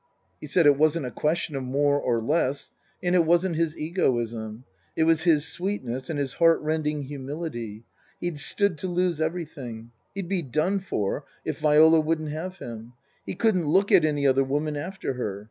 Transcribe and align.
He 0.39 0.47
said, 0.47 0.65
it 0.65 0.77
wasn't 0.79 1.05
a 1.05 1.11
question 1.11 1.55
of 1.55 1.61
more 1.61 1.99
or 2.01 2.19
less. 2.23 2.71
And 3.03 3.13
it 3.13 3.23
wasn't 3.23 3.55
his 3.55 3.77
egoism. 3.77 4.63
It 4.95 5.03
was 5.03 5.25
his 5.25 5.47
sweetness 5.47 6.09
and 6.09 6.17
his 6.17 6.33
heart 6.33 6.59
rending 6.61 7.03
humility. 7.03 7.83
He'd 8.19 8.39
stood 8.39 8.79
to 8.79 8.87
lose 8.87 9.21
everything. 9.21 9.91
He'd 10.15 10.27
be 10.27 10.41
done 10.41 10.79
for 10.79 11.25
if 11.45 11.59
Viola 11.59 11.99
wouldn't 11.99 12.29
have 12.31 12.57
him. 12.57 12.93
He 13.27 13.35
couldn't 13.35 13.67
look 13.67 13.91
at 13.91 14.03
any 14.03 14.25
other 14.25 14.43
woman 14.43 14.75
after 14.75 15.13
her. 15.13 15.39